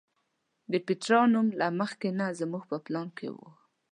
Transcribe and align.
د 0.71 0.73
پیترا 0.85 1.21
نوم 1.33 1.47
له 1.59 1.67
مخکې 1.79 2.09
نه 2.19 2.25
زموږ 2.39 2.63
په 2.71 2.77
پلان 2.85 3.07
کې 3.17 3.27
و. 3.35 3.37